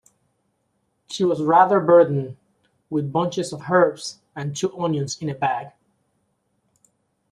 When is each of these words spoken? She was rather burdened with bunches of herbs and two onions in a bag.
She 1.09 1.23
was 1.23 1.43
rather 1.43 1.79
burdened 1.79 2.35
with 2.89 3.11
bunches 3.11 3.53
of 3.53 3.69
herbs 3.69 4.19
and 4.35 4.55
two 4.55 4.75
onions 4.83 5.21
in 5.21 5.29
a 5.29 5.35
bag. 5.35 5.73